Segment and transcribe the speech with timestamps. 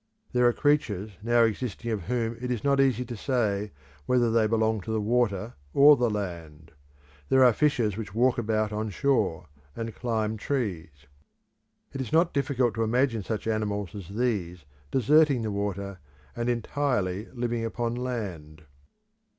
[0.33, 3.71] There are creatures now existing of whom it is not easy to say
[4.07, 6.71] whether they belong to the water or the land:
[7.29, 9.45] there are fishes which walk about on shore,
[9.75, 11.05] and climb trees:
[11.93, 15.99] It is not difficult to imagine such animals as these deserting the water,
[16.35, 18.63] and entirely living upon land.